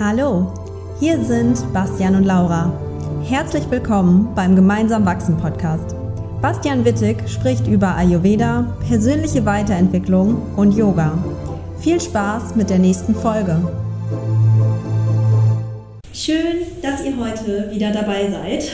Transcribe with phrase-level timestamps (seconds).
[0.00, 0.52] Hallo,
[0.98, 2.72] hier sind Bastian und Laura.
[3.28, 5.94] Herzlich willkommen beim Gemeinsam Wachsen Podcast.
[6.42, 11.16] Bastian Wittig spricht über Ayurveda, persönliche Weiterentwicklung und Yoga.
[11.78, 13.56] Viel Spaß mit der nächsten Folge.
[16.12, 18.70] Schön, dass ihr heute wieder dabei seid.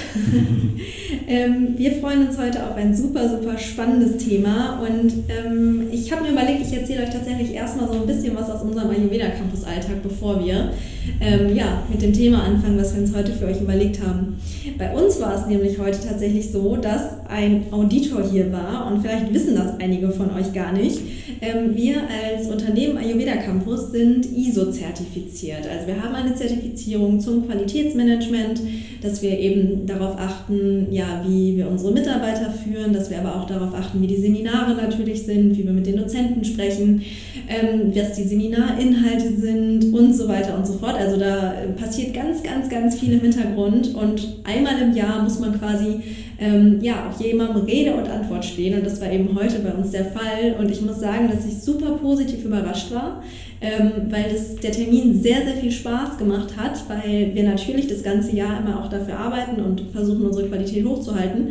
[1.29, 6.23] ähm, wir freuen uns heute auf ein super, super spannendes Thema und ähm, ich habe
[6.23, 9.65] mir überlegt, ich erzähle euch tatsächlich erstmal so ein bisschen was aus unserem Ayurveda Campus
[9.65, 10.73] Alltag, bevor wir
[11.21, 14.37] ähm, ja, mit dem Thema anfangen, was wir uns heute für euch überlegt haben.
[14.79, 19.33] Bei uns war es nämlich heute tatsächlich so, dass ein Auditor hier war und vielleicht
[19.33, 20.99] wissen das einige von euch gar nicht.
[21.41, 25.67] Ähm, wir als Unternehmen Ayurveda Campus sind ISO-zertifiziert.
[25.71, 28.61] Also wir haben eine Zertifizierung zum Qualitätsmanagement,
[29.03, 33.47] dass wir eben darauf achten, ja, wie wir unsere Mitarbeiter führen, dass wir aber auch
[33.47, 37.03] darauf achten, wie die Seminare natürlich sind, wie wir mit den Dozenten sprechen,
[37.49, 40.90] ähm, was die Seminarinhalte sind und so weiter und so fort.
[40.95, 43.95] Also da passiert ganz, ganz, ganz viel im Hintergrund.
[43.95, 46.01] Und einmal im Jahr muss man quasi
[46.39, 48.79] ähm, ja, auch jemandem Rede und Antwort stehen.
[48.79, 50.57] Und das war eben heute bei uns der Fall.
[50.59, 53.23] Und ich muss sagen, dass ich super positiv überrascht war
[53.61, 58.03] ähm, weil das, der Termin sehr, sehr viel Spaß gemacht hat, weil wir natürlich das
[58.03, 61.49] ganze Jahr immer auch dafür arbeiten und versuchen, unsere Qualität hochzuhalten.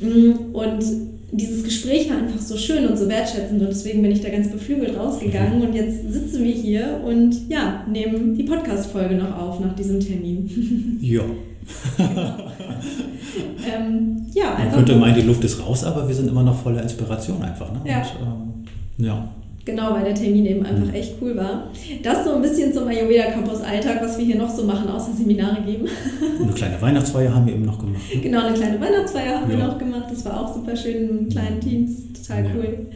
[0.00, 0.82] Mm, und
[1.32, 4.50] dieses Gespräch war einfach so schön und so wertschätzend und deswegen bin ich da ganz
[4.50, 9.74] beflügelt rausgegangen und jetzt sitzen wir hier und ja, nehmen die Podcast-Folge noch auf nach
[9.74, 10.98] diesem Termin.
[11.00, 11.22] Ja.
[11.98, 12.36] ähm,
[14.34, 17.40] ja, Man könnte meinen, die Luft ist raus, aber wir sind immer noch voller Inspiration
[17.42, 17.72] einfach.
[17.72, 17.80] Ne?
[17.84, 17.98] Ja.
[17.98, 18.66] Und,
[18.98, 19.28] ähm, ja.
[19.64, 20.94] Genau, weil der Termin eben einfach mhm.
[20.94, 21.68] echt cool war.
[22.02, 25.12] Das so ein bisschen zum Ayurveda Campus Alltag, was wir hier noch so machen, außer
[25.12, 25.86] Seminare geben.
[26.42, 28.00] eine kleine Weihnachtsfeier haben wir eben noch gemacht.
[28.14, 28.20] Ne?
[28.20, 29.58] Genau, eine kleine Weihnachtsfeier haben ja.
[29.58, 30.06] wir noch gemacht.
[30.10, 32.86] Das war auch super schön in kleinen Teams, total cool.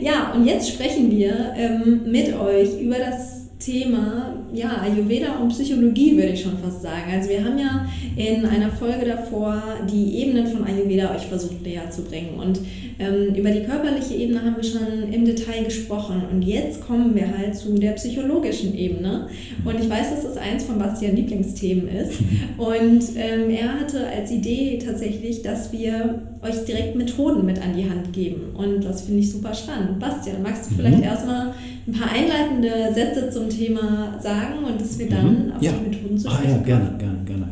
[0.00, 5.50] Ja, ja und jetzt sprechen wir ähm, mit euch über das Thema ja, Ayurveda und
[5.50, 7.12] Psychologie, würde ich schon fast sagen.
[7.12, 11.88] Also wir haben ja in einer Folge davor die Ebenen von Ayurveda euch versucht näher
[11.90, 12.38] zu bringen.
[12.38, 12.60] Und
[12.98, 16.22] ähm, über die körperliche Ebene haben wir schon im Detail gesprochen.
[16.30, 19.28] Und jetzt kommen wir halt zu der psychologischen Ebene.
[19.64, 22.20] Und ich weiß, dass das eins von Bastian Lieblingsthemen ist.
[22.58, 27.88] Und ähm, er hatte als Idee tatsächlich, dass wir euch direkt Methoden mit an die
[27.88, 28.54] Hand geben.
[28.54, 29.98] Und das finde ich super spannend.
[29.98, 31.04] Bastian, magst du vielleicht mhm.
[31.04, 31.54] erstmal
[31.86, 35.52] ein paar einleitende Sätze zum Thema sagen und dass wir dann mhm.
[35.52, 35.72] auf ja.
[35.72, 37.48] die Methoden zu sprechen Ah ja, gerne, gerne, gerne.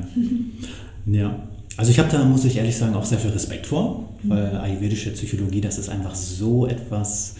[1.06, 1.20] Ja.
[1.20, 1.34] ja.
[1.76, 4.58] Also ich habe da, muss ich ehrlich sagen, auch sehr viel Respekt vor, weil mhm.
[4.58, 7.36] ayurvedische Psychologie, das ist einfach so etwas,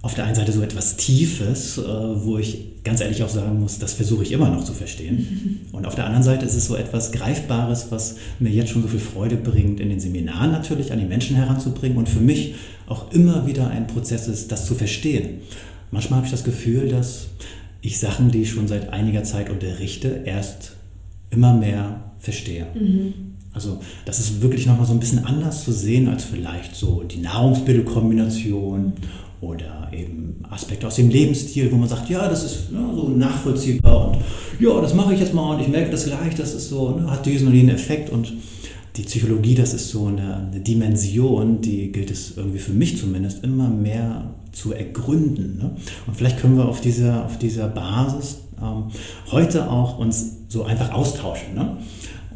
[0.00, 3.78] auf der einen Seite so etwas Tiefes, äh, wo ich ganz ehrlich auch sagen muss,
[3.78, 5.66] das versuche ich immer noch zu verstehen.
[5.72, 8.88] Und auf der anderen Seite ist es so etwas Greifbares, was mir jetzt schon so
[8.88, 12.54] viel Freude bringt, in den Seminaren natürlich an die Menschen heranzubringen und für mich
[12.86, 15.40] auch immer wieder ein Prozess ist, das zu verstehen.
[15.90, 17.28] Manchmal habe ich das Gefühl, dass
[17.80, 20.72] ich Sachen, die ich schon seit einiger Zeit unterrichte, erst
[21.30, 22.66] immer mehr verstehe.
[22.74, 23.14] Mhm.
[23.52, 27.18] Also das ist wirklich nochmal so ein bisschen anders zu sehen als vielleicht so die
[27.18, 28.92] Nahrungsmittelkombination
[29.40, 34.08] oder eben Aspekte aus dem Lebensstil, wo man sagt, ja, das ist ja, so nachvollziehbar
[34.08, 34.18] und
[34.60, 37.10] ja, das mache ich jetzt mal und ich merke das gleich, das ist so, ne,
[37.10, 38.32] hat diesen und jenen Effekt und
[38.96, 43.44] die Psychologie, das ist so eine, eine, Dimension, die gilt es irgendwie für mich zumindest
[43.44, 45.58] immer mehr zu ergründen.
[45.58, 45.76] Ne?
[46.06, 48.84] Und vielleicht können wir auf dieser, auf dieser Basis ähm,
[49.30, 51.76] heute auch uns so einfach austauschen ne?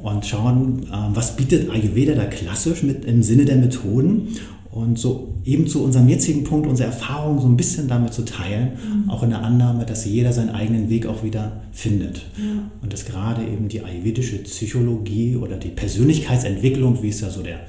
[0.02, 4.28] und schauen, ähm, was bietet Ayurveda da klassisch mit im Sinne der Methoden
[4.72, 8.72] und so eben zu unserem jetzigen Punkt unsere Erfahrungen so ein bisschen damit zu teilen,
[9.04, 9.10] mhm.
[9.10, 12.22] auch in der Annahme, dass jeder seinen eigenen Weg auch wieder findet.
[12.38, 12.70] Ja.
[12.80, 17.60] Und dass gerade eben die ayurvedische Psychologie oder die Persönlichkeitsentwicklung, wie es ja so der,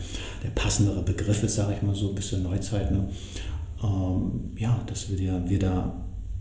[0.43, 3.03] der passendere Begriff ist, sage ich mal so ein bisschen Neuzeit, ne?
[3.83, 5.93] Ähm, ja, dass wir, wir da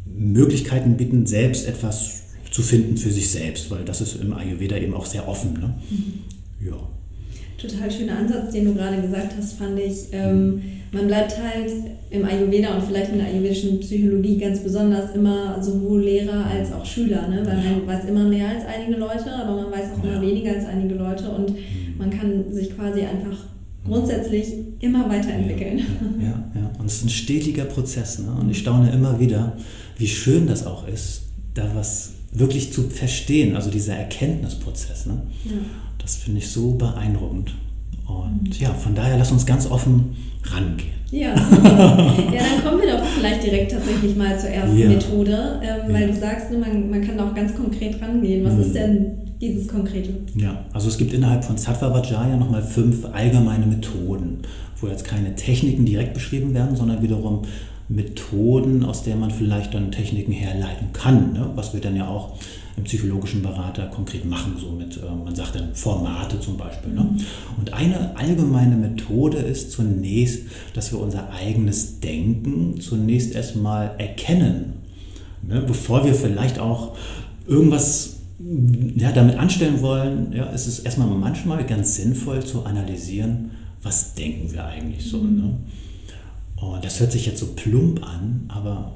[0.05, 4.95] Möglichkeiten bieten, selbst etwas zu finden für sich selbst, weil das ist im Ayurveda eben
[4.95, 5.55] auch sehr offen.
[5.55, 5.75] Ne?
[5.91, 6.67] Mhm.
[6.67, 6.77] Ja
[7.63, 10.09] total schöner Ansatz, den du gerade gesagt hast, fand ich.
[10.13, 10.61] Ähm,
[10.91, 11.71] man bleibt halt
[12.11, 16.85] im Ayurveda und vielleicht in der ayurvedischen Psychologie ganz besonders immer sowohl Lehrer als auch
[16.85, 17.43] Schüler, ne?
[17.47, 20.67] weil man weiß immer mehr als einige Leute, aber man weiß auch immer weniger als
[20.67, 21.97] einige Leute und mhm.
[21.97, 23.39] man kann sich quasi einfach
[23.85, 25.79] grundsätzlich immer weiterentwickeln.
[26.19, 26.71] Ja, ja, ja.
[26.79, 28.19] und es ist ein stetiger Prozess.
[28.19, 28.33] Ne?
[28.41, 29.57] Und ich staune immer wieder,
[29.99, 31.23] wie schön das auch ist,
[31.55, 35.07] da was wirklich zu verstehen, also dieser Erkenntnisprozess.
[35.07, 35.23] Ne?
[35.45, 35.53] Ja.
[35.99, 37.55] Das finde ich so beeindruckend.
[38.07, 41.03] Und ja, von daher lass uns ganz offen rangehen.
[41.11, 44.89] Ja, ja, dann kommen wir doch vielleicht direkt tatsächlich mal zur ersten ja.
[44.89, 48.45] Methode, ähm, weil du sagst, ne, man, man kann auch ganz konkret rangehen.
[48.45, 48.61] Was mhm.
[48.63, 50.15] ist denn dieses Konkrete?
[50.37, 54.39] Ja, also es gibt innerhalb von Sattva Vajraya nochmal fünf allgemeine Methoden,
[54.81, 57.43] wo jetzt keine Techniken direkt beschrieben werden, sondern wiederum
[57.89, 61.51] Methoden, aus der man vielleicht dann Techniken herleiten kann, ne?
[61.57, 62.39] was wir dann ja auch
[62.77, 66.95] im psychologischen Berater konkret machen, so mit, äh, man sagt dann Formate zum Beispiel.
[66.95, 67.07] Ne?
[67.59, 74.75] Und eine allgemeine Methode ist zunächst, dass wir unser eigenes Denken zunächst erstmal erkennen,
[75.47, 75.63] ne?
[75.67, 76.97] bevor wir vielleicht auch
[77.47, 78.12] irgendwas
[78.97, 83.51] ja, damit anstellen wollen, ja, ist es erstmal manchmal ganz sinnvoll zu analysieren,
[83.83, 85.23] was denken wir eigentlich so.
[85.23, 85.59] Ne?
[86.57, 88.95] Und das hört sich jetzt so plump an, aber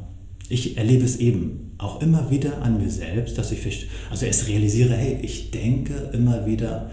[0.49, 4.95] ich erlebe es eben auch immer wieder an mir selbst, dass ich also erst realisiere,
[4.95, 6.91] hey, ich denke immer wieder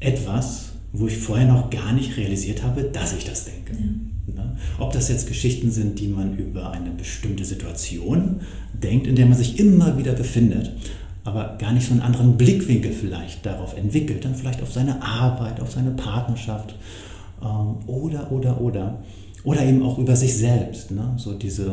[0.00, 3.72] etwas, wo ich vorher noch gar nicht realisiert habe, dass ich das denke.
[3.72, 4.34] Ja.
[4.34, 4.56] Ne?
[4.78, 8.40] Ob das jetzt Geschichten sind, die man über eine bestimmte Situation
[8.72, 10.72] denkt, in der man sich immer wieder befindet,
[11.30, 15.60] aber gar nicht so einen anderen Blickwinkel vielleicht darauf entwickelt, dann vielleicht auf seine Arbeit,
[15.60, 16.74] auf seine Partnerschaft
[17.40, 18.98] ähm, oder, oder, oder.
[19.44, 20.90] Oder eben auch über sich selbst.
[20.90, 21.14] Ne?
[21.16, 21.70] So diese,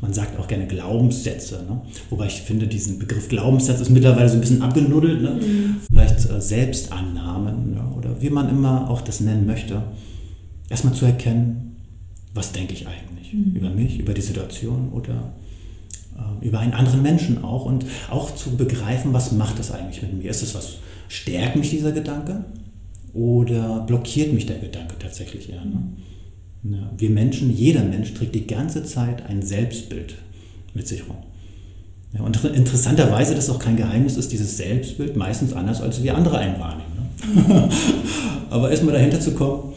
[0.00, 1.64] man sagt auch gerne Glaubenssätze.
[1.68, 1.80] Ne?
[2.10, 5.22] Wobei ich finde, diesen Begriff Glaubenssatz ist mittlerweile so ein bisschen abgenuddelt.
[5.22, 5.30] Ne?
[5.30, 5.76] Mhm.
[5.88, 7.92] Vielleicht äh, Selbstannahmen ja?
[7.96, 9.82] oder wie man immer auch das nennen möchte.
[10.68, 11.76] Erstmal zu erkennen,
[12.34, 13.54] was denke ich eigentlich mhm.
[13.54, 15.32] über mich, über die Situation oder
[16.40, 17.64] über einen anderen Menschen auch.
[17.64, 20.30] Und auch zu begreifen, was macht das eigentlich mit mir?
[20.30, 20.76] Ist es was,
[21.08, 22.44] stärkt mich dieser Gedanke?
[23.12, 25.64] Oder blockiert mich der Gedanke tatsächlich eher?
[25.64, 25.82] Ne?
[26.64, 30.16] Ja, wir Menschen, jeder Mensch trägt die ganze Zeit ein Selbstbild
[30.74, 31.16] mit sich rum.
[32.12, 36.16] Ja, und interessanterweise, das ist auch kein Geheimnis, ist dieses Selbstbild meistens anders, als wir
[36.16, 37.10] andere einen wahrnehmen.
[37.36, 37.68] Ne?
[38.50, 39.72] Aber erstmal dahinter zu kommen,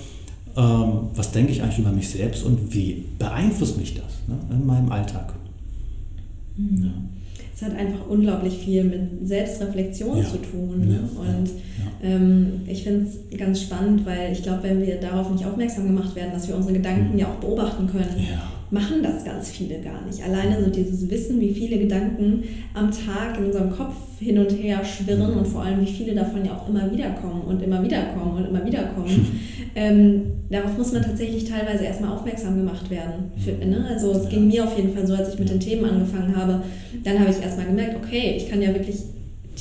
[0.55, 4.65] ähm, was denke ich eigentlich über mich selbst und wie beeinflusst mich das ne, in
[4.65, 5.33] meinem Alltag?
[6.59, 6.83] Mhm.
[6.83, 6.91] Ja
[7.59, 10.23] es hat einfach unglaublich viel mit Selbstreflexion ja.
[10.23, 10.87] zu tun.
[10.87, 11.09] Ne?
[11.19, 11.49] Und.
[12.01, 16.15] Ähm, ich finde es ganz spannend, weil ich glaube, wenn wir darauf nicht aufmerksam gemacht
[16.15, 17.19] werden, dass wir unsere Gedanken mhm.
[17.19, 18.25] ja auch beobachten können,
[18.71, 20.23] machen das ganz viele gar nicht.
[20.23, 22.43] Alleine so dieses Wissen, wie viele Gedanken
[22.73, 26.45] am Tag in unserem Kopf hin und her schwirren und vor allem, wie viele davon
[26.45, 29.41] ja auch immer wieder kommen und immer wieder kommen und immer wieder kommen.
[29.75, 33.31] ähm, darauf muss man tatsächlich teilweise erstmal aufmerksam gemacht werden.
[33.37, 33.85] Für, ne?
[33.89, 36.61] Also es ging mir auf jeden Fall so, als ich mit den Themen angefangen habe,
[37.03, 38.97] dann habe ich erstmal gemerkt, okay, ich kann ja wirklich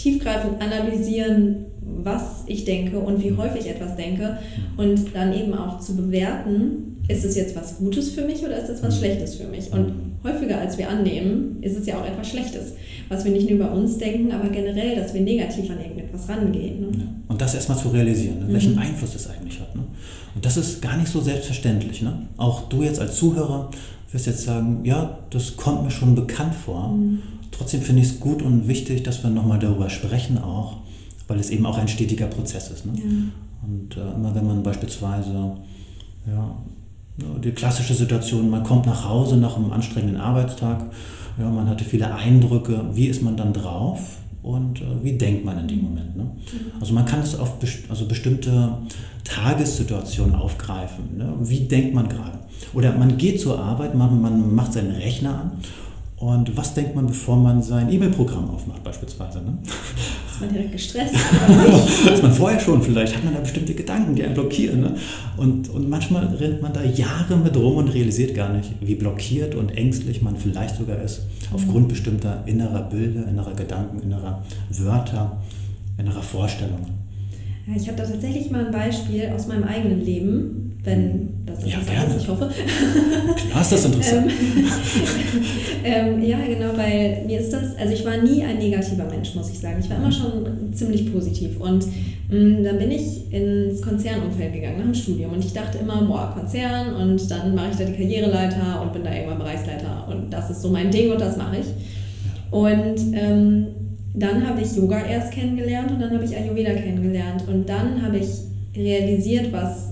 [0.03, 4.39] tiefgreifend analysieren, was ich denke und wie häufig etwas denke
[4.77, 8.69] und dann eben auch zu bewerten, ist es jetzt was Gutes für mich oder ist
[8.69, 8.99] es was mhm.
[8.99, 9.73] Schlechtes für mich?
[9.73, 9.93] Und
[10.23, 12.75] häufiger als wir annehmen, ist es ja auch etwas Schlechtes,
[13.09, 16.81] was wir nicht nur über uns denken, aber generell, dass wir negativ an irgendetwas rangehen.
[16.81, 16.89] Ne?
[16.93, 17.05] Ja.
[17.29, 18.53] Und das erstmal zu realisieren, ne?
[18.53, 18.81] welchen mhm.
[18.81, 19.75] Einfluss das eigentlich hat.
[19.75, 19.83] Ne?
[20.35, 22.03] Und das ist gar nicht so selbstverständlich.
[22.03, 22.13] Ne?
[22.37, 23.71] Auch du jetzt als Zuhörer
[24.13, 26.89] wirst jetzt sagen, ja, das kommt mir schon bekannt vor.
[26.89, 27.23] Mhm.
[27.51, 30.79] Trotzdem finde ich es gut und wichtig, dass wir nochmal darüber sprechen auch,
[31.27, 32.87] weil es eben auch ein stetiger Prozess ist.
[32.87, 32.93] Ne?
[32.97, 33.05] Ja.
[33.67, 35.57] Und äh, immer wenn man beispielsweise
[36.27, 36.55] ja,
[37.43, 40.85] die klassische Situation, man kommt nach Hause nach einem anstrengenden Arbeitstag,
[41.39, 44.01] ja, man hatte viele Eindrücke, wie ist man dann drauf
[44.43, 46.17] und äh, wie denkt man in dem Moment.
[46.17, 46.25] Ne?
[46.25, 46.81] Mhm.
[46.81, 48.79] Also man kann es auf best also bestimmte
[49.25, 51.17] Tagessituationen aufgreifen.
[51.17, 51.35] Ne?
[51.41, 52.39] Wie denkt man gerade?
[52.73, 55.51] Oder man geht zur Arbeit, man, man macht seinen Rechner an
[56.21, 59.39] und was denkt man, bevor man sein E-Mail-Programm aufmacht beispielsweise?
[59.39, 59.57] Ne?
[60.29, 61.15] Ist man direkt gestresst?
[62.13, 64.81] ist man vorher schon, vielleicht hat man da bestimmte Gedanken, die einen blockieren.
[64.81, 64.95] Ne?
[65.37, 69.55] Und, und manchmal rennt man da Jahre mit rum und realisiert gar nicht, wie blockiert
[69.55, 71.23] und ängstlich man vielleicht sogar ist,
[71.53, 75.37] aufgrund bestimmter innerer Bilder, innerer Gedanken, innerer Wörter,
[75.99, 77.08] innerer Vorstellungen.
[77.77, 82.05] Ich habe da tatsächlich mal ein Beispiel aus meinem eigenen Leben wenn das interessant ja,
[82.05, 82.51] ist, ich hoffe.
[83.51, 84.31] Klar ist das interessant.
[85.85, 89.51] ähm, ja, genau, weil mir ist das, also ich war nie ein negativer Mensch, muss
[89.51, 89.77] ich sagen.
[89.81, 91.85] Ich war immer schon ziemlich positiv und
[92.31, 96.03] mh, mm, dann bin ich ins Konzernumfeld gegangen nach dem Studium und ich dachte immer,
[96.03, 100.31] boah, Konzern und dann mache ich da die Karriereleiter und bin da irgendwann Bereichsleiter und
[100.31, 101.67] das ist so mein Ding und das mache ich.
[102.51, 103.67] Und ähm,
[104.15, 108.19] dann habe ich Yoga erst kennengelernt und dann habe ich Ayurveda kennengelernt und dann habe
[108.19, 108.29] ich
[108.77, 109.89] realisiert, was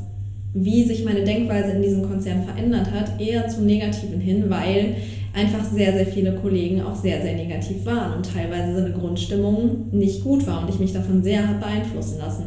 [0.58, 4.96] wie sich meine Denkweise in diesem Konzern verändert hat, eher zum Negativen hin, weil
[5.34, 9.88] einfach sehr, sehr viele Kollegen auch sehr, sehr negativ waren und teilweise so eine Grundstimmung
[9.92, 12.44] nicht gut war und ich mich davon sehr habe beeinflussen lassen.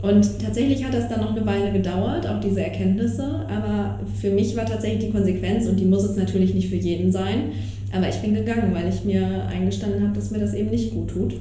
[0.00, 4.56] Und tatsächlich hat das dann noch eine Weile gedauert, auch diese Erkenntnisse, aber für mich
[4.56, 7.52] war tatsächlich die Konsequenz, und die muss es natürlich nicht für jeden sein,
[7.96, 11.08] aber ich bin gegangen, weil ich mir eingestanden habe, dass mir das eben nicht gut
[11.08, 11.34] tut.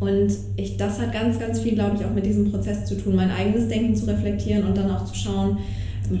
[0.00, 3.14] Und ich, das hat ganz, ganz viel, glaube ich, auch mit diesem Prozess zu tun,
[3.14, 5.58] mein eigenes Denken zu reflektieren und dann auch zu schauen,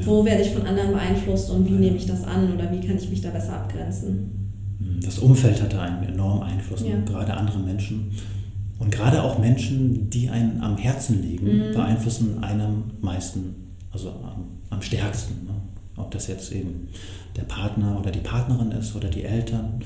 [0.04, 2.96] wo werde ich von anderen beeinflusst und wie nehme ich das an oder wie kann
[2.96, 4.30] ich mich da besser abgrenzen.
[5.04, 6.96] Das Umfeld hatte einen enormen Einfluss, ja.
[7.04, 8.12] gerade andere Menschen.
[8.78, 11.74] Und gerade auch Menschen, die einem am Herzen liegen, mhm.
[11.74, 13.54] beeinflussen einen am meisten,
[13.92, 15.34] also am, am stärksten.
[15.44, 15.54] Ne?
[15.96, 16.88] Ob das jetzt eben
[17.36, 19.82] der Partner oder die Partnerin ist oder die Eltern.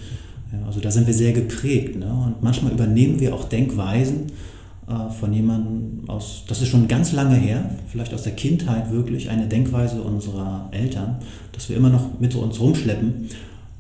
[0.53, 1.97] Ja, also da sind wir sehr geprägt.
[1.97, 2.07] Ne?
[2.07, 4.33] Und manchmal übernehmen wir auch Denkweisen
[4.89, 9.31] äh, von jemandem aus, das ist schon ganz lange her, vielleicht aus der Kindheit wirklich,
[9.31, 11.17] eine Denkweise unserer Eltern,
[11.53, 13.29] dass wir immer noch mit uns rumschleppen.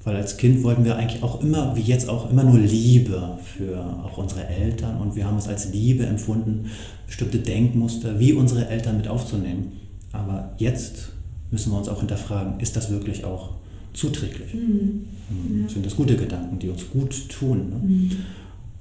[0.02, 3.85] Weil als Kind wollten wir eigentlich auch immer, wie jetzt auch, immer nur Liebe für
[4.04, 6.71] auch unsere Eltern und wir haben es als Liebe empfunden,
[7.09, 9.73] bestimmte Denkmuster wie unsere Eltern mit aufzunehmen.
[10.12, 11.09] Aber jetzt
[11.56, 13.54] müssen wir uns auch hinterfragen, ist das wirklich auch
[13.94, 14.52] zuträglich?
[14.52, 15.06] Mhm.
[15.62, 15.68] Ja.
[15.70, 17.70] Sind das gute Gedanken, die uns gut tun?
[17.70, 17.76] Ne?
[17.82, 18.10] Mhm.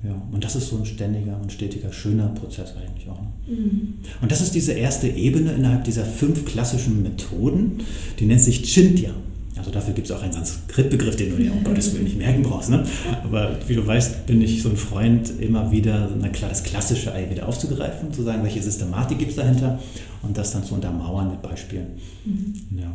[0.04, 3.22] Ja, und das ist so ein ständiger und stetiger, schöner Prozess eigentlich auch.
[3.22, 3.56] Ne?
[3.56, 3.94] Mhm.
[4.22, 7.80] Und das ist diese erste Ebene innerhalb dieser fünf klassischen Methoden,
[8.20, 9.12] die nennt sich Chintya.
[9.58, 12.44] Also dafür gibt es auch einen Sanskrit-Begriff, den du dir um Gottes Willen nicht merken
[12.44, 12.70] brauchst.
[12.70, 12.84] Ne?
[13.24, 17.14] Aber wie du weißt, bin ich so ein Freund, immer wieder na klar, das klassische
[17.14, 19.80] Ei wieder aufzugreifen, zu sagen, welche Systematik gibt es dahinter
[20.24, 21.88] und das dann zu untermauern mit Beispielen.
[22.26, 22.80] Mhm.
[22.80, 22.92] Ja.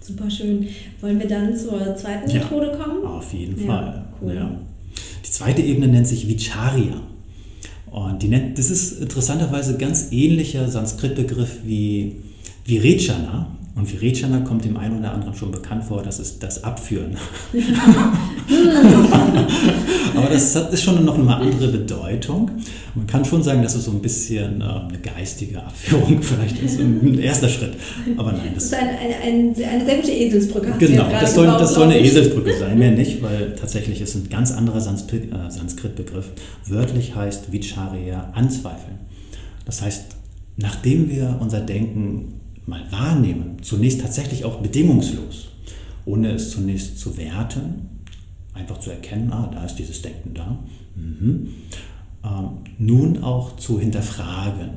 [0.00, 0.68] Super schön.
[1.00, 3.04] Wollen wir dann zur zweiten ja, Methode kommen?
[3.04, 4.06] Auf jeden Fall.
[4.22, 4.34] Cool.
[4.34, 4.56] Ja.
[5.26, 7.00] Die zweite Ebene nennt sich Vicharya.
[7.90, 12.16] Und die nennt, das ist interessanterweise ganz ähnlicher Sanskrit-Begriff wie
[12.64, 13.57] Virechana.
[13.78, 17.16] Und Virechana kommt dem einen oder anderen schon bekannt vor, das ist das Abführen.
[20.16, 22.50] Aber das ist schon noch eine andere Bedeutung.
[22.96, 26.80] Man kann schon sagen, dass es so ein bisschen äh, eine geistige Abführung vielleicht ist,
[26.80, 27.76] ein erster Schritt.
[28.16, 28.50] Aber nein.
[28.52, 28.88] Das, das ist ein,
[29.22, 30.74] ein, eine sehr gute Eselsbrücke.
[30.80, 34.50] Genau, das soll, das soll eine Eselsbrücke sein, mehr nicht, weil tatsächlich ist ein ganz
[34.50, 36.30] anderer äh, Sanskrit-Begriff.
[36.66, 38.98] Wörtlich heißt Vicharya anzweifeln.
[39.64, 40.06] Das heißt,
[40.56, 42.37] nachdem wir unser Denken
[42.68, 45.48] mal wahrnehmen, zunächst tatsächlich auch bedingungslos,
[46.04, 47.88] ohne es zunächst zu werten,
[48.54, 50.58] einfach zu erkennen, ah, da ist dieses Denken da.
[50.94, 51.48] Mhm.
[52.24, 52.48] Ähm,
[52.78, 54.70] nun auch zu hinterfragen,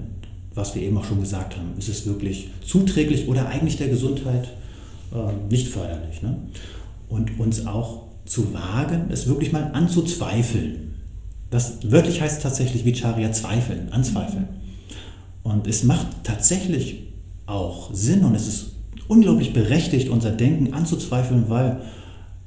[0.54, 4.50] was wir eben auch schon gesagt haben, ist es wirklich zuträglich oder eigentlich der Gesundheit
[5.14, 6.22] äh, nicht förderlich.
[6.22, 6.38] Ne?
[7.10, 10.94] Und uns auch zu wagen, es wirklich mal anzuzweifeln.
[11.50, 14.48] Das wörtlich heißt tatsächlich Vicharya zweifeln, anzweifeln.
[15.44, 17.11] Und es macht tatsächlich
[17.52, 18.72] auch Sinn und es ist
[19.08, 21.82] unglaublich berechtigt, unser Denken anzuzweifeln, weil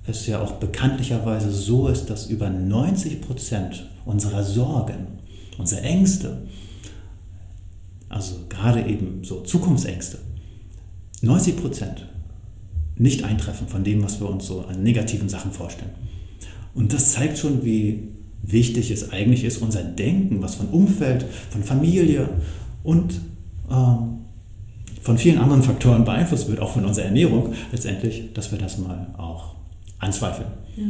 [0.06, 5.06] es ja auch bekanntlicherweise so ist, dass über 90 Prozent unserer Sorgen,
[5.58, 6.42] unserer Ängste,
[8.08, 10.18] also gerade eben so Zukunftsängste,
[11.22, 12.06] 90 Prozent
[12.96, 15.90] nicht eintreffen von dem, was wir uns so an negativen Sachen vorstellen.
[16.74, 18.08] Und das zeigt schon, wie
[18.42, 22.28] wichtig es eigentlich ist, unser Denken, was von Umfeld, von Familie
[22.82, 23.20] und
[23.70, 24.23] ähm,
[25.04, 29.06] von vielen anderen Faktoren beeinflusst wird, auch von unserer Ernährung, letztendlich, dass wir das mal
[29.18, 29.54] auch
[29.98, 30.48] anzweifeln.
[30.76, 30.84] Ja.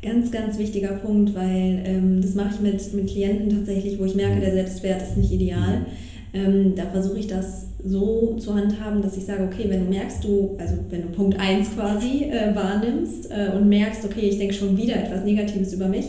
[0.00, 4.14] Ganz, ganz wichtiger Punkt, weil ähm, das mache ich mit, mit Klienten tatsächlich, wo ich
[4.14, 5.86] merke, der Selbstwert ist nicht ideal.
[6.32, 10.22] Ähm, da versuche ich das so zu handhaben, dass ich sage, okay, wenn du merkst,
[10.22, 14.54] du, also wenn du Punkt 1 quasi äh, wahrnimmst äh, und merkst, okay, ich denke
[14.54, 16.04] schon wieder etwas Negatives über mich,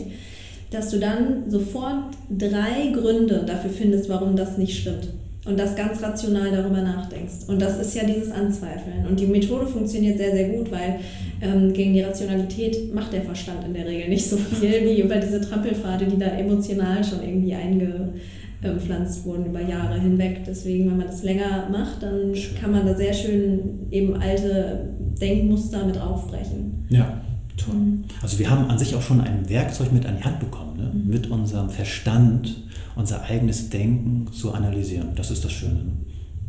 [0.70, 5.08] dass du dann sofort drei Gründe dafür findest, warum das nicht stimmt
[5.46, 7.48] und das ganz rational darüber nachdenkst.
[7.48, 9.06] Und das ist ja dieses Anzweifeln.
[9.08, 11.00] Und die Methode funktioniert sehr, sehr gut, weil
[11.40, 15.16] ähm, gegen die Rationalität macht der Verstand in der Regel nicht so viel wie über
[15.16, 20.42] diese Trampelpfade, die da emotional schon irgendwie eingepflanzt wurden über Jahre hinweg.
[20.46, 25.86] Deswegen, wenn man das länger macht, dann kann man da sehr schön eben alte Denkmuster
[25.86, 26.86] mit aufbrechen.
[26.90, 27.18] Ja,
[27.56, 27.74] toll.
[27.76, 28.04] Mhm.
[28.20, 30.90] Also wir haben an sich auch schon ein Werkzeug mit an die Hand bekommen, ne?
[30.92, 31.10] Mhm.
[31.10, 32.56] mit unserem Verstand
[33.00, 35.08] unser eigenes Denken zu analysieren.
[35.16, 35.80] Das ist das Schöne.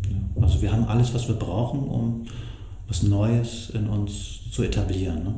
[0.10, 0.44] Ja.
[0.44, 2.26] Also wir haben alles, was wir brauchen, um
[2.88, 5.24] was Neues in uns zu etablieren.
[5.24, 5.34] Ne?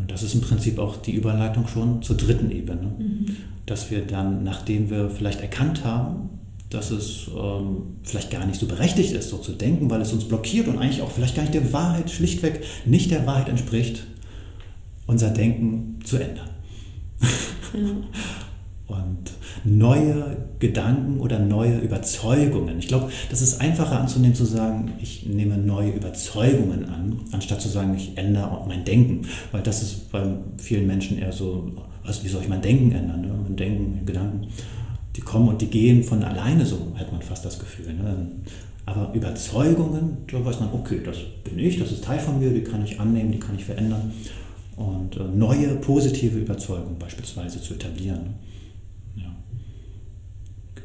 [0.00, 2.92] Und das ist im Prinzip auch die Überleitung schon zur dritten Ebene.
[2.98, 3.36] Mhm.
[3.66, 6.30] Dass wir dann, nachdem wir vielleicht erkannt haben,
[6.70, 10.24] dass es ähm, vielleicht gar nicht so berechtigt ist, so zu denken, weil es uns
[10.24, 14.04] blockiert und eigentlich auch vielleicht gar nicht der Wahrheit, schlichtweg nicht der Wahrheit entspricht,
[15.06, 16.48] unser Denken zu ändern.
[17.74, 18.96] Ja.
[18.96, 19.30] und
[19.64, 22.78] neue Gedanken oder neue Überzeugungen.
[22.78, 27.68] Ich glaube, das ist einfacher anzunehmen zu sagen, ich nehme neue Überzeugungen an, anstatt zu
[27.68, 29.26] sagen, ich ändere mein Denken.
[29.52, 30.22] Weil das ist bei
[30.58, 31.70] vielen Menschen eher so,
[32.04, 33.20] was, wie soll ich mein Denken ändern?
[33.20, 33.34] Ne?
[33.42, 34.48] Mein Denken, meine Gedanken,
[35.16, 37.94] die kommen und die gehen von alleine, so hat man fast das Gefühl.
[37.94, 38.28] Ne?
[38.86, 42.62] Aber Überzeugungen, da weiß man, okay, das bin ich, das ist Teil von mir, die
[42.62, 44.12] kann ich annehmen, die kann ich verändern.
[44.76, 48.34] Und äh, neue positive Überzeugungen beispielsweise zu etablieren.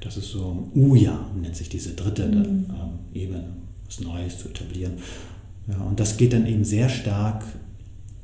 [0.06, 0.10] Ne?
[0.10, 2.66] Das ist so Uja, nennt sich diese dritte mhm.
[2.70, 3.44] ähm, Ebene,
[3.86, 4.94] was Neues zu etablieren.
[5.68, 7.44] Ja, und das geht dann eben sehr stark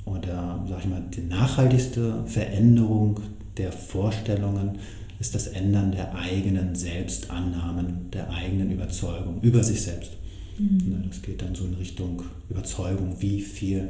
[0.05, 3.19] oder, sag ich mal, die nachhaltigste Veränderung
[3.57, 4.79] der Vorstellungen
[5.19, 10.11] ist das Ändern der eigenen Selbstannahmen, der eigenen Überzeugung über sich selbst.
[10.57, 11.03] Mhm.
[11.07, 13.89] Das geht dann so in Richtung Überzeugung, wie viel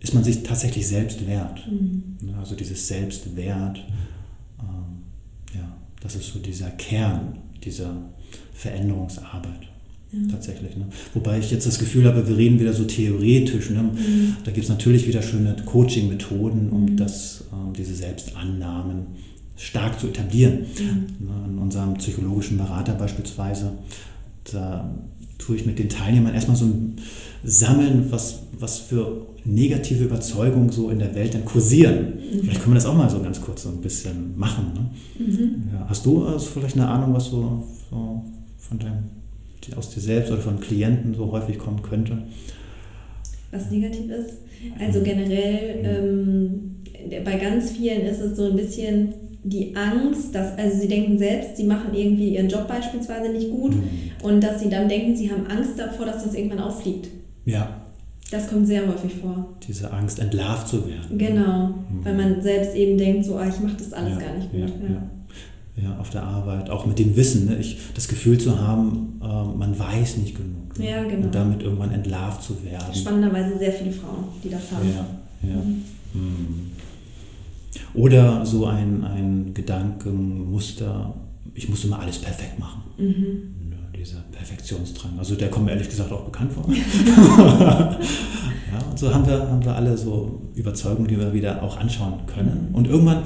[0.00, 1.66] ist man sich tatsächlich selbst wert.
[1.66, 2.34] Mhm.
[2.38, 3.84] Also dieses Selbstwert, ja,
[6.02, 7.94] das ist so dieser Kern dieser
[8.54, 9.68] Veränderungsarbeit.
[10.12, 10.28] Ja.
[10.30, 10.76] Tatsächlich.
[10.76, 10.86] Ne?
[11.14, 13.70] Wobei ich jetzt das Gefühl habe, wir reden wieder so theoretisch.
[13.70, 13.82] Ne?
[13.82, 14.36] Mhm.
[14.44, 16.96] Da gibt es natürlich wieder schöne Coaching-Methoden, um mhm.
[16.98, 19.06] das, ähm, diese Selbstannahmen
[19.56, 20.66] stark zu etablieren.
[20.78, 21.26] Mhm.
[21.26, 21.48] Ne?
[21.48, 23.72] In unserem psychologischen Berater beispielsweise,
[24.52, 24.92] da
[25.44, 26.96] tue ich mit den Teilnehmern erstmal so ein
[27.44, 32.14] Sammeln, was, was für negative Überzeugungen so in der Welt dann kursieren.
[32.32, 32.40] Mhm.
[32.42, 34.72] Vielleicht können wir das auch mal so ganz kurz so ein bisschen machen.
[34.74, 35.26] Ne?
[35.26, 35.62] Mhm.
[35.72, 38.22] Ja, hast du also vielleicht eine Ahnung, was so, so
[38.58, 39.04] von deinem,
[39.76, 42.18] aus dir selbst oder von Klienten so häufig kommen könnte?
[43.50, 44.38] Was negativ ist?
[44.78, 45.04] Also mhm.
[45.04, 46.76] generell, ähm,
[47.24, 49.12] bei ganz vielen ist es so ein bisschen
[49.44, 53.74] die Angst, dass, also sie denken selbst, sie machen irgendwie ihren Job beispielsweise nicht gut
[53.74, 54.12] mhm.
[54.22, 57.08] und dass sie dann denken, sie haben Angst davor, dass das irgendwann auffliegt.
[57.44, 57.76] Ja.
[58.30, 59.48] Das kommt sehr häufig vor.
[59.66, 61.18] Diese Angst, entlarvt zu werden.
[61.18, 62.04] Genau, mhm.
[62.04, 64.60] weil man selbst eben denkt, so, ah, ich mache das alles ja, gar nicht gut.
[64.60, 65.88] Ja, ja.
[65.88, 67.56] ja, auf der Arbeit, auch mit dem Wissen, ne?
[67.58, 70.78] ich, das Gefühl zu haben, äh, man weiß nicht genug.
[70.78, 70.88] Ne?
[70.88, 71.26] Ja, genau.
[71.26, 72.94] Und damit irgendwann entlarvt zu werden.
[72.94, 74.88] Spannenderweise sehr viele Frauen, die das haben.
[74.88, 75.56] Ja, ja.
[76.14, 76.70] Mhm.
[77.74, 78.00] Mhm.
[78.00, 81.14] Oder so ein, ein Gedankenmuster,
[81.54, 82.82] ich muss immer alles perfekt machen.
[82.98, 83.70] Mhm.
[83.70, 85.18] Ja, dieser Perfektionsdrang.
[85.18, 86.64] Also der kommt mir ehrlich gesagt auch bekannt vor.
[86.72, 87.98] ja,
[88.90, 92.70] und so haben wir, haben wir alle so Überzeugungen, die wir wieder auch anschauen können.
[92.72, 93.22] Und irgendwann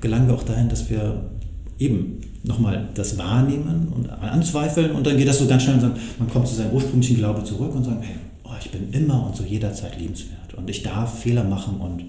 [0.00, 1.30] gelangen wir auch dahin, dass wir
[1.78, 5.94] eben nochmal das wahrnehmen und anzweifeln und dann geht das so ganz schnell und sagen,
[6.18, 9.34] man kommt zu seinem ursprünglichen Glaube zurück und sagt, hey, oh, ich bin immer und
[9.34, 12.04] so jederzeit liebenswert und ich darf Fehler machen und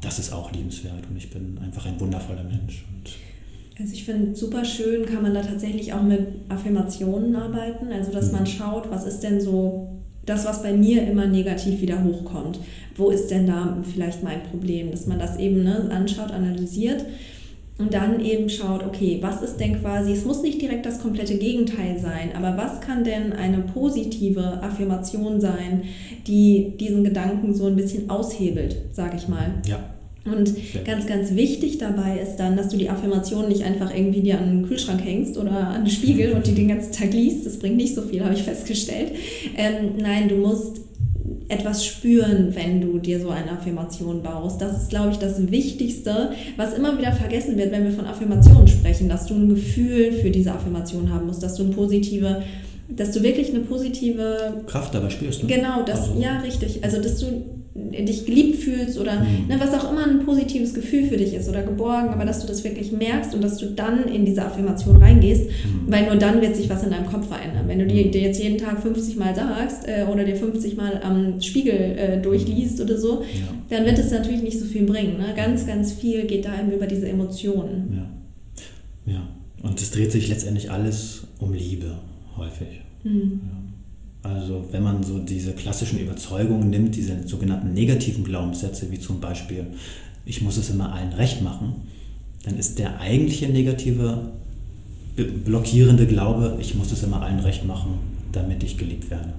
[0.00, 2.84] das ist auch liebenswert und ich bin einfach ein wundervoller Mensch.
[2.92, 3.10] Und
[3.80, 8.26] also ich finde super schön, kann man da tatsächlich auch mit Affirmationen arbeiten, also dass
[8.26, 8.32] mhm.
[8.32, 9.88] man schaut, was ist denn so
[10.26, 12.58] das, was bei mir immer negativ wieder hochkommt.
[12.96, 14.90] Wo ist denn da vielleicht mein Problem?
[14.90, 17.04] Dass man das eben ne, anschaut, analysiert
[17.76, 21.36] und dann eben schaut, okay, was ist denn quasi, es muss nicht direkt das komplette
[21.36, 25.82] Gegenteil sein, aber was kann denn eine positive Affirmation sein,
[26.26, 29.54] die diesen Gedanken so ein bisschen aushebelt, sage ich mal.
[29.66, 29.80] Ja.
[30.24, 30.54] Und
[30.86, 34.62] ganz, ganz wichtig dabei ist dann, dass du die Affirmation nicht einfach irgendwie dir an
[34.62, 37.44] den Kühlschrank hängst oder an den Spiegel und die den ganzen Tag liest.
[37.44, 39.12] Das bringt nicht so viel, habe ich festgestellt.
[39.54, 40.80] Ähm, nein, du musst
[41.48, 44.60] etwas spüren, wenn du dir so eine Affirmation baust.
[44.60, 48.66] Das ist, glaube ich, das Wichtigste, was immer wieder vergessen wird, wenn wir von Affirmationen
[48.66, 52.42] sprechen, dass du ein Gefühl für diese Affirmation haben musst, dass du eine positive
[52.86, 55.42] dass du wirklich eine positive Kraft dabei spürst.
[55.42, 55.48] Ne?
[55.48, 56.20] Genau, das, also.
[56.20, 56.84] ja, richtig.
[56.84, 57.26] Also, dass du
[57.74, 59.48] dich geliebt fühlst oder mhm.
[59.48, 62.46] ne, was auch immer ein positives Gefühl für dich ist oder geborgen, aber dass du
[62.46, 65.90] das wirklich merkst und dass du dann in diese Affirmation reingehst, mhm.
[65.90, 67.64] weil nur dann wird sich was in deinem Kopf verändern.
[67.66, 68.12] Wenn du dir, mhm.
[68.12, 72.22] dir jetzt jeden Tag 50 Mal sagst äh, oder dir 50 Mal am Spiegel äh,
[72.22, 73.48] durchliest oder so, ja.
[73.70, 75.18] dann wird es natürlich nicht so viel bringen.
[75.18, 75.34] Ne?
[75.34, 78.06] Ganz, ganz viel geht da eben über diese Emotionen.
[79.06, 79.14] Ja.
[79.14, 79.28] ja.
[79.62, 81.96] Und es dreht sich letztendlich alles um Liebe
[82.36, 82.68] häufig.
[83.02, 83.40] Mhm.
[83.42, 83.63] Ja.
[84.24, 89.66] Also wenn man so diese klassischen Überzeugungen nimmt, diese sogenannten negativen Glaubenssätze, wie zum Beispiel,
[90.24, 91.74] ich muss es immer allen recht machen,
[92.42, 94.32] dann ist der eigentliche negative,
[95.44, 97.98] blockierende Glaube, ich muss es immer allen recht machen,
[98.32, 99.34] damit ich geliebt werde.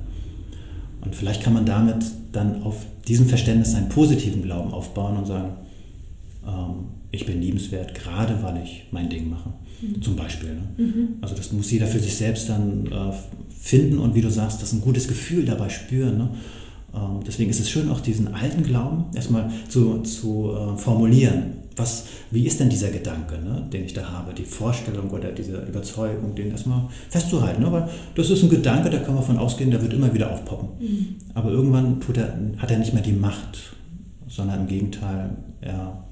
[1.02, 5.50] Und vielleicht kann man damit dann auf diesem Verständnis einen positiven Glauben aufbauen und sagen,
[6.46, 9.54] ähm, ich bin liebenswert, gerade weil ich mein Ding mache.
[9.82, 10.02] Mhm.
[10.02, 10.56] Zum Beispiel.
[10.56, 10.62] Ne?
[10.78, 11.08] Mhm.
[11.22, 13.14] Also das muss jeder für sich selbst dann äh,
[13.60, 16.18] finden und wie du sagst, das ein gutes Gefühl dabei spüren.
[16.18, 16.30] Ne?
[16.94, 21.66] Ähm, deswegen ist es schön, auch diesen alten Glauben erstmal zu, zu äh, formulieren.
[21.78, 25.58] Was, wie ist denn dieser Gedanke, ne, den ich da habe, die Vorstellung oder diese
[25.64, 27.64] Überzeugung, den erstmal festzuhalten.
[27.64, 27.72] Ne?
[27.72, 30.70] Weil das ist ein Gedanke, da kann man von ausgehen, der wird immer wieder aufpoppen.
[30.80, 31.08] Mhm.
[31.34, 33.74] Aber irgendwann er, hat er nicht mehr die Macht,
[34.30, 36.05] sondern im Gegenteil, er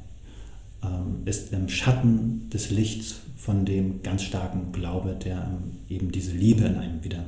[1.25, 6.63] ist im Schatten des Lichts von dem ganz starken Glaube, der ähm, eben diese Liebe
[6.63, 7.19] in einem wieder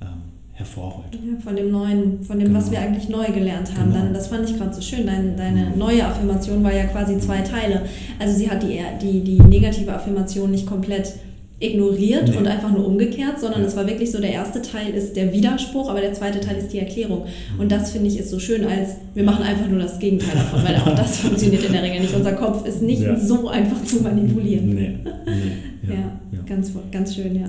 [0.00, 1.12] ähm, hervorholt.
[1.12, 2.58] Ja, von dem Neuen, von dem, genau.
[2.58, 3.92] was wir eigentlich neu gelernt haben.
[3.92, 4.04] Genau.
[4.04, 5.06] Dann, das fand ich gerade so schön.
[5.06, 5.78] Deine, deine mhm.
[5.78, 7.82] neue Affirmation war ja quasi zwei Teile.
[8.18, 11.14] Also sie hat die, die, die negative Affirmation nicht komplett
[11.60, 12.36] ignoriert nee.
[12.36, 13.66] und einfach nur umgekehrt, sondern ja.
[13.66, 16.72] es war wirklich so, der erste Teil ist der Widerspruch, aber der zweite Teil ist
[16.72, 17.24] die Erklärung.
[17.54, 17.60] Mhm.
[17.60, 20.64] Und das finde ich ist so schön, als wir machen einfach nur das Gegenteil davon,
[20.64, 22.14] weil auch das funktioniert in der Regel nicht.
[22.14, 23.16] Unser Kopf ist nicht ja.
[23.18, 24.74] so einfach zu manipulieren.
[24.74, 24.94] Nee.
[25.04, 25.52] nee.
[25.86, 27.46] Ja, ja, Ganz, ganz schön, ja.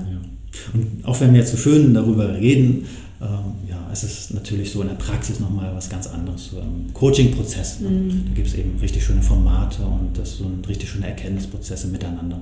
[0.74, 2.86] Und auch wenn wir jetzt so schön darüber reden,
[3.22, 6.50] ähm, ja, es ist natürlich so in der Praxis nochmal was ganz anderes.
[6.52, 7.90] So im Coaching-Prozess, ne?
[7.90, 8.26] mhm.
[8.28, 12.40] da gibt es eben richtig schöne Formate und das so ein richtig schöne Erkenntnisprozesse miteinander.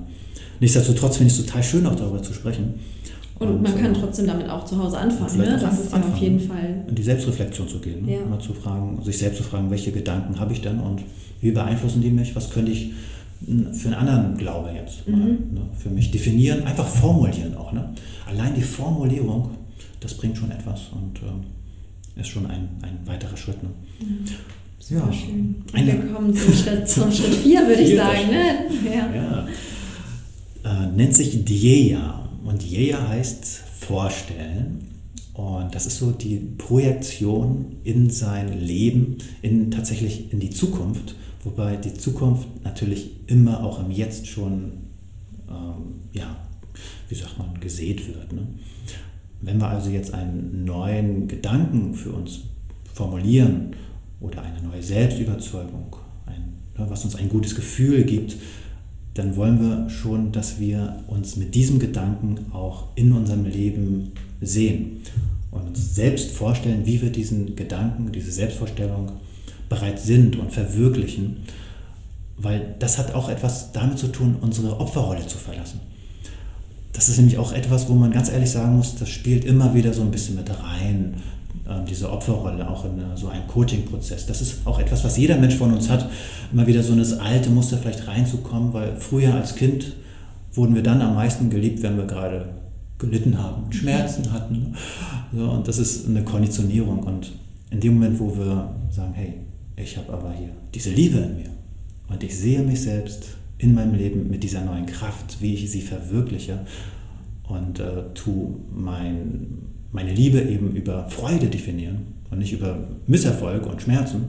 [0.60, 2.74] Nichtsdestotrotz finde ich es total schön, auch darüber zu sprechen.
[3.38, 5.58] Und, und man kann trotzdem damit auch zu Hause anfangen, ne?
[5.60, 6.84] das ist ja auf jeden Fall.
[6.88, 8.16] In die Selbstreflexion zu gehen, ne?
[8.16, 8.24] ja.
[8.24, 11.02] mal zu fragen, sich selbst zu fragen, welche Gedanken habe ich denn und
[11.40, 12.92] wie beeinflussen die mich, was könnte ich
[13.72, 15.18] für einen anderen Glaube jetzt mhm.
[15.18, 15.60] mal, ne?
[15.76, 17.72] für mich definieren, einfach formulieren auch.
[17.72, 17.92] Ne?
[18.26, 19.50] Allein die Formulierung,
[20.00, 23.62] das bringt schon etwas und äh, ist schon ein, ein weiterer Schritt.
[23.62, 23.70] Ne?
[24.00, 24.24] Mhm.
[24.78, 25.12] Super ja.
[25.12, 25.64] schön.
[25.72, 28.30] Und wir kommen zum Schritt, zum Schritt 4, würde ich sagen.
[28.30, 28.94] Ne?
[28.94, 29.14] Ja.
[29.14, 29.48] ja.
[30.64, 32.28] Äh, nennt sich Dieja.
[32.44, 34.88] Und Dieja heißt vorstellen.
[35.32, 41.16] Und das ist so die Projektion in sein Leben, in, tatsächlich in die Zukunft.
[41.42, 44.72] Wobei die Zukunft natürlich immer auch im Jetzt schon,
[45.48, 46.36] ähm, ja,
[47.08, 48.32] wie sagt man, gesät wird.
[48.32, 48.46] Ne?
[49.44, 52.40] Wenn wir also jetzt einen neuen Gedanken für uns
[52.94, 53.76] formulieren
[54.20, 58.36] oder eine neue Selbstüberzeugung, ein, ne, was uns ein gutes Gefühl gibt,
[59.12, 65.02] dann wollen wir schon, dass wir uns mit diesem Gedanken auch in unserem Leben sehen
[65.50, 69.12] und uns selbst vorstellen, wie wir diesen Gedanken, diese Selbstvorstellung
[69.68, 71.36] bereits sind und verwirklichen,
[72.38, 75.80] weil das hat auch etwas damit zu tun, unsere Opferrolle zu verlassen.
[76.94, 79.92] Das ist nämlich auch etwas, wo man ganz ehrlich sagen muss, das spielt immer wieder
[79.92, 81.16] so ein bisschen mit rein,
[81.68, 84.26] ähm, diese Opferrolle auch in äh, so einem Coaching-Prozess.
[84.26, 86.08] Das ist auch etwas, was jeder Mensch von uns hat,
[86.52, 89.92] immer wieder so in das alte Muster vielleicht reinzukommen, weil früher als Kind
[90.52, 92.48] wurden wir dann am meisten geliebt, wenn wir gerade
[92.98, 94.74] gelitten haben, Schmerzen hatten.
[95.34, 97.02] So, und das ist eine Konditionierung.
[97.02, 97.32] Und
[97.70, 99.34] in dem Moment, wo wir sagen, hey,
[99.76, 101.50] ich habe aber hier diese Liebe in mir
[102.08, 105.80] und ich sehe mich selbst in meinem Leben mit dieser neuen Kraft, wie ich sie
[105.80, 106.60] verwirkliche
[107.48, 109.58] und äh, tu mein,
[109.92, 114.24] meine Liebe eben über Freude definieren und nicht über Misserfolg und Schmerzen.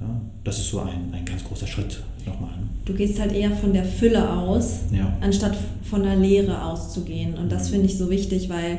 [0.00, 2.52] Ja, das ist so ein, ein ganz großer Schritt nochmal.
[2.52, 2.68] Ne?
[2.86, 5.16] Du gehst halt eher von der Fülle aus, ja.
[5.20, 7.34] anstatt von der Leere auszugehen.
[7.34, 7.72] Und das mhm.
[7.72, 8.78] finde ich so wichtig, weil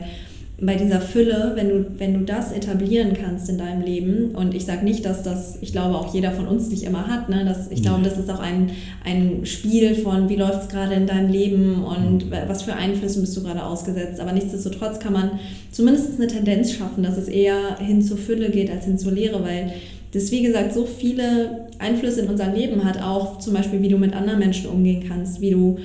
[0.63, 4.63] bei dieser Fülle, wenn du, wenn du das etablieren kannst in deinem Leben, und ich
[4.63, 7.43] sage nicht, dass das, ich glaube, auch jeder von uns nicht immer hat, ne?
[7.45, 8.69] Das, ich glaube, das ist auch ein,
[9.03, 12.33] ein Spiel von, wie läuft es gerade in deinem Leben und mhm.
[12.47, 14.19] was für Einflüsse bist du gerade ausgesetzt.
[14.19, 15.31] Aber nichtsdestotrotz kann man
[15.71, 19.43] zumindest eine Tendenz schaffen, dass es eher hin zur Fülle geht als hin zur Leere,
[19.43, 19.73] weil
[20.13, 23.97] das, wie gesagt, so viele Einflüsse in unserem Leben hat, auch zum Beispiel, wie du
[23.97, 25.79] mit anderen Menschen umgehen kannst, wie du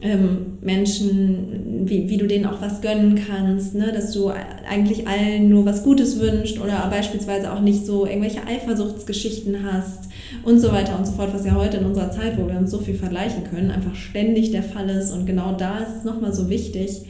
[0.00, 3.92] ähm, Menschen, wie, wie du denen auch was gönnen kannst, ne?
[3.92, 9.64] dass du eigentlich allen nur was Gutes wünschst oder beispielsweise auch nicht so irgendwelche Eifersuchtsgeschichten
[9.64, 10.10] hast
[10.44, 12.70] und so weiter und so fort, was ja heute in unserer Zeit, wo wir uns
[12.70, 15.12] so viel vergleichen können, einfach ständig der Fall ist.
[15.12, 17.02] Und genau da ist es nochmal so wichtig,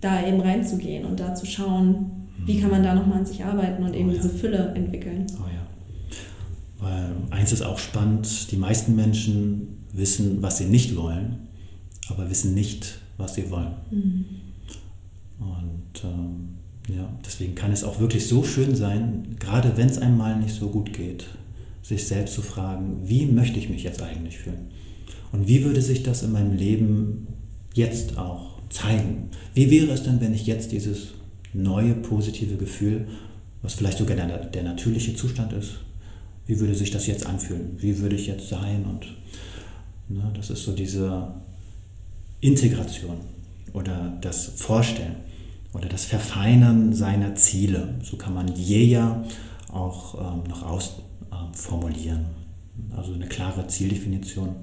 [0.00, 2.10] da eben reinzugehen und da zu schauen,
[2.44, 4.16] wie kann man da nochmal an sich arbeiten und eben oh ja.
[4.16, 5.26] diese Fülle entwickeln.
[5.38, 5.62] Oh ja.
[6.80, 11.51] Weil eins ist auch spannend, die meisten Menschen wissen, was sie nicht wollen
[12.08, 13.74] aber wissen nicht, was sie wollen.
[13.90, 14.24] Mhm.
[15.38, 16.48] Und ähm,
[16.88, 20.68] ja, deswegen kann es auch wirklich so schön sein, gerade wenn es einmal nicht so
[20.68, 21.26] gut geht,
[21.82, 24.70] sich selbst zu fragen, wie möchte ich mich jetzt eigentlich fühlen?
[25.32, 27.26] Und wie würde sich das in meinem Leben
[27.74, 29.30] jetzt auch zeigen?
[29.54, 31.08] Wie wäre es denn, wenn ich jetzt dieses
[31.52, 33.06] neue positive Gefühl,
[33.62, 35.76] was vielleicht sogar der, der natürliche Zustand ist,
[36.46, 37.76] wie würde sich das jetzt anfühlen?
[37.78, 38.84] Wie würde ich jetzt sein?
[38.84, 39.06] Und
[40.08, 41.28] ne, das ist so diese
[42.42, 43.18] Integration
[43.72, 45.14] oder das Vorstellen
[45.72, 47.94] oder das Verfeinern seiner Ziele.
[48.02, 49.24] So kann man Jeja
[49.68, 52.18] auch ähm, noch ausformulieren.
[52.18, 54.56] Ähm, also eine klare Zieldefinition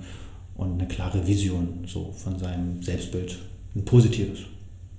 [0.56, 3.40] und eine klare Vision so von seinem Selbstbild.
[3.76, 4.40] Ein positives.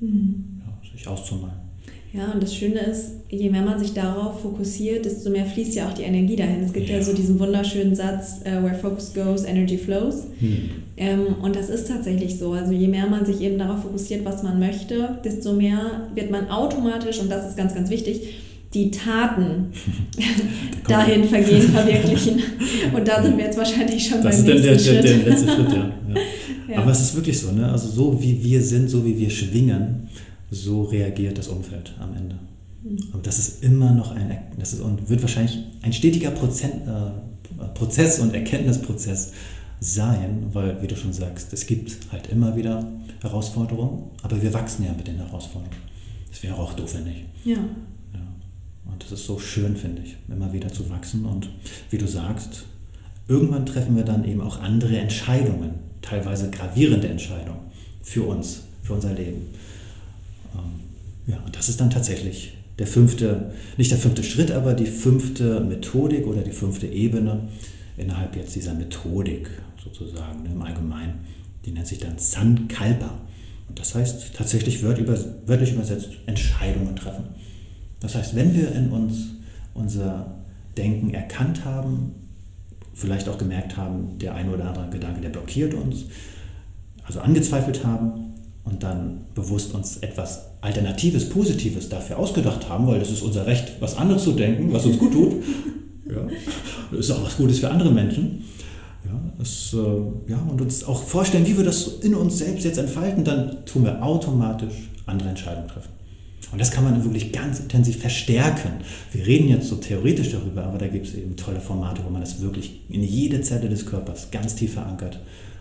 [0.01, 0.63] Mhm.
[0.65, 1.70] Ja, sich auszumalen.
[2.13, 5.89] Ja, und das Schöne ist, je mehr man sich darauf fokussiert, desto mehr fließt ja
[5.89, 6.65] auch die Energie dahin.
[6.65, 10.25] Es gibt ja, ja so diesen wunderschönen Satz, uh, where focus goes, energy flows.
[10.41, 10.71] Hm.
[10.97, 12.53] Ähm, und das ist tatsächlich so.
[12.53, 16.51] Also je mehr man sich eben darauf fokussiert, was man möchte, desto mehr wird man
[16.51, 18.23] automatisch, und das ist ganz, ganz wichtig,
[18.75, 19.67] die Taten
[20.89, 22.41] dahin vergehen, verwirklichen.
[22.93, 24.79] Und da sind wir jetzt wahrscheinlich schon das beim nächsten Schritt.
[24.79, 25.93] Das ist dann der, der, letzte Schritt, ja.
[26.69, 26.79] ja.
[26.79, 27.71] Aber es ist wirklich so, ne?
[27.71, 30.09] Also so wie wir sind, so wie wir schwingen,
[30.51, 32.39] so reagiert das Umfeld am Ende.
[33.13, 37.65] Und das ist immer noch ein, das ist und wird wahrscheinlich ein stetiger Prozent, äh,
[37.75, 39.33] Prozess und Erkenntnisprozess
[39.81, 42.87] sein, weil, wie du schon sagst, es gibt halt immer wieder
[43.21, 45.77] Herausforderungen, aber wir wachsen ja mit den Herausforderungen.
[46.31, 47.25] Das wäre auch doof, wenn nicht.
[47.45, 47.57] Ja.
[47.57, 48.21] ja.
[48.91, 51.27] Und das ist so schön, finde ich, immer wieder zu wachsen.
[51.27, 51.51] Und
[51.91, 52.65] wie du sagst,
[53.29, 57.61] irgendwann treffen wir dann eben auch andere Entscheidungen, teilweise gravierende Entscheidungen
[58.03, 59.49] für uns, für unser Leben.
[61.27, 65.61] Ja, und das ist dann tatsächlich der fünfte, nicht der fünfte Schritt, aber die fünfte
[65.61, 67.49] Methodik oder die fünfte Ebene
[67.97, 69.49] innerhalb jetzt dieser Methodik
[69.83, 71.21] sozusagen ne, im Allgemeinen.
[71.65, 73.13] Die nennt sich dann Sankalpa.
[73.69, 77.25] Und das heißt tatsächlich wörtlich übersetzt Entscheidungen treffen.
[78.01, 79.29] Das heißt, wenn wir in uns
[79.75, 80.39] unser
[80.77, 82.15] Denken erkannt haben,
[82.95, 86.07] vielleicht auch gemerkt haben, der eine oder andere Gedanke, der blockiert uns,
[87.05, 88.30] also angezweifelt haben
[88.71, 93.73] und dann bewusst uns etwas Alternatives, Positives dafür ausgedacht haben, weil das ist unser Recht,
[93.81, 95.33] was anderes zu denken, was uns gut tut.
[96.11, 96.27] Ja,
[96.91, 98.43] das ist auch was Gutes für andere Menschen.
[99.05, 102.79] Ja, es, äh, ja, und uns auch vorstellen, wie wir das in uns selbst jetzt
[102.79, 104.75] entfalten, dann tun wir automatisch
[105.07, 105.91] andere Entscheidungen treffen.
[106.51, 108.73] Und das kann man wirklich ganz intensiv verstärken.
[109.13, 112.23] Wir reden jetzt so theoretisch darüber, aber da gibt es eben tolle Formate, wo man
[112.23, 115.21] das wirklich in jede Zelle des Körpers ganz tief verankert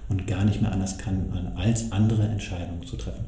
[0.09, 3.25] und gar nicht mehr anders kann, als andere Entscheidungen zu treffen.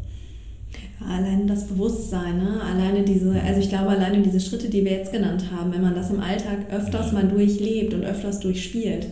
[1.00, 2.62] Allein das Bewusstsein, ne?
[2.62, 5.96] alleine diese, also ich glaube, alleine diese Schritte, die wir jetzt genannt haben, wenn man
[5.96, 9.08] das im Alltag öfters mal durchlebt und öfters durchspielt,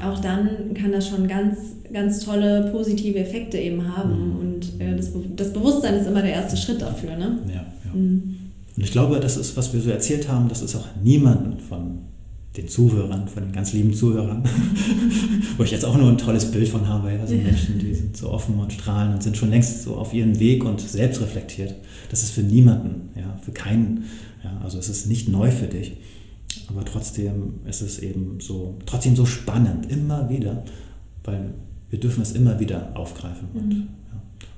[0.00, 0.10] ja.
[0.10, 1.58] auch dann kann das schon ganz,
[1.92, 4.30] ganz tolle positive Effekte eben haben.
[4.30, 4.36] Mhm.
[4.38, 7.16] Und äh, das, das Bewusstsein ist immer der erste Schritt dafür.
[7.16, 7.38] Ne?
[7.48, 7.94] Ja, ja.
[7.94, 8.36] Mhm.
[8.76, 11.98] Und ich glaube, das ist, was wir so erzählt haben, das ist auch niemandem von
[12.56, 14.44] den Zuhörern, von den ganz lieben Zuhörern,
[15.56, 17.08] wo ich jetzt auch nur ein tolles Bild von habe.
[17.20, 20.38] Also Menschen, die sind so offen und strahlen und sind schon längst so auf ihrem
[20.38, 21.74] Weg und selbst reflektiert.
[22.10, 24.04] Das ist für niemanden, ja, für keinen.
[24.44, 25.96] Ja, also es ist nicht neu für dich,
[26.68, 30.64] aber trotzdem ist es eben so, trotzdem so spannend, immer wieder,
[31.24, 31.54] weil
[31.90, 33.48] wir dürfen es immer wieder aufgreifen.
[33.52, 33.60] Mhm.
[33.60, 33.78] Und, ja.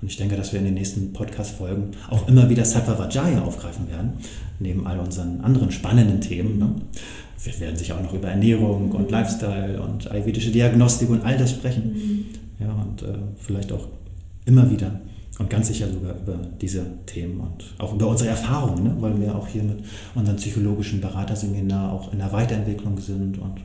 [0.06, 3.90] Und ich denke, dass wir in den nächsten Podcast-Folgen auch immer wieder Sattva Vajaya aufgreifen
[3.90, 4.12] werden,
[4.60, 6.60] neben all unseren anderen spannenden Themen.
[6.60, 6.76] Ne?
[7.42, 11.50] wir werden sicher auch noch über Ernährung und Lifestyle und ayurvedische Diagnostik und all das
[11.50, 11.92] sprechen.
[11.92, 12.24] Mhm.
[12.64, 13.88] Ja, und äh, vielleicht auch
[14.44, 15.00] immer wieder
[15.40, 18.96] und ganz sicher sogar über diese Themen und auch über unsere Erfahrungen, ne?
[19.00, 19.78] weil wir auch hier mit
[20.14, 23.56] unserem psychologischen Beraterseminar auch in der Weiterentwicklung sind und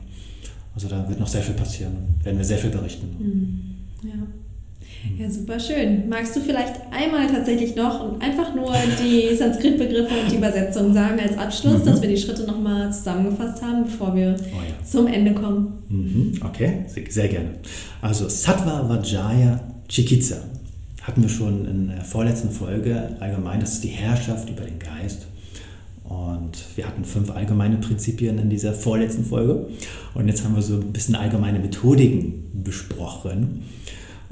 [0.74, 1.92] also da wird noch sehr viel passieren,
[2.24, 3.06] werden wir sehr viel berichten.
[3.20, 4.08] Mhm.
[4.08, 4.14] Ja.
[5.18, 6.08] Ja, super schön.
[6.08, 11.36] Magst du vielleicht einmal tatsächlich noch einfach nur die Sanskrit-Begriffe und die Übersetzung sagen als
[11.36, 11.86] Abschluss, mhm.
[11.86, 14.84] dass wir die Schritte nochmal zusammengefasst haben, bevor wir oh ja.
[14.84, 15.82] zum Ende kommen?
[15.88, 16.40] Mhm.
[16.44, 17.50] Okay, sehr, sehr gerne.
[18.00, 20.36] Also Sattva Vajaya Chikitsa
[21.02, 25.26] hatten wir schon in der vorletzten Folge allgemein, das ist die Herrschaft über den Geist.
[26.04, 29.66] Und wir hatten fünf allgemeine Prinzipien in dieser vorletzten Folge.
[30.14, 33.62] Und jetzt haben wir so ein bisschen allgemeine Methodiken besprochen.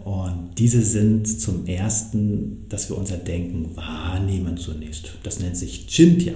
[0.05, 5.13] Und diese sind zum ersten, dass wir unser Denken wahrnehmen zunächst.
[5.23, 6.35] Das nennt sich Chintya.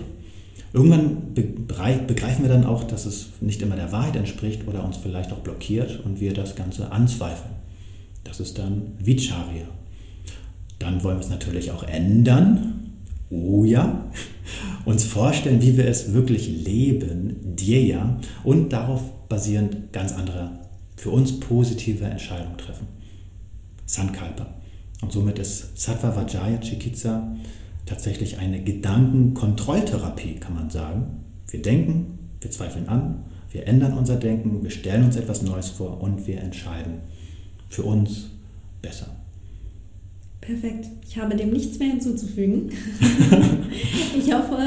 [0.72, 5.33] Irgendwann begreifen wir dann auch, dass es nicht immer der Wahrheit entspricht oder uns vielleicht
[5.33, 7.55] auch blockiert und wir das Ganze anzweifeln.
[8.24, 9.66] Das ist dann Vicharya.
[10.81, 12.90] Dann wollen wir es natürlich auch ändern.
[13.31, 14.11] Oh ja.
[14.85, 20.50] Uns vorstellen, wie wir es wirklich leben, Dhyaya, und darauf basierend ganz andere,
[20.96, 22.87] für uns positive Entscheidungen treffen.
[23.86, 24.46] Sankalpa.
[25.02, 27.36] Und somit ist Sattva Vajaya Chikitsa
[27.86, 31.24] tatsächlich eine Gedankenkontrolltherapie, kann man sagen.
[31.48, 36.00] Wir denken, wir zweifeln an, wir ändern unser Denken, wir stellen uns etwas Neues vor
[36.00, 36.94] und wir entscheiden
[37.68, 38.30] für uns
[38.82, 39.06] besser.
[40.40, 40.88] Perfekt.
[41.08, 42.70] Ich habe dem nichts mehr hinzuzufügen.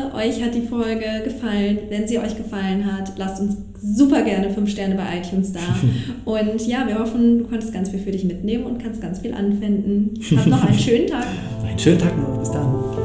[0.08, 1.80] hoffe, euch hat die Folge gefallen.
[1.90, 5.60] Wenn sie euch gefallen hat, lasst uns super gerne fünf Sterne bei iTunes da.
[6.26, 9.34] Und ja, wir hoffen, du konntest ganz viel für dich mitnehmen und kannst ganz viel
[9.34, 10.14] anwenden.
[10.36, 11.26] Habt noch einen schönen Tag.
[11.66, 12.40] Einen schönen Tag noch.
[12.40, 12.97] Bis dann.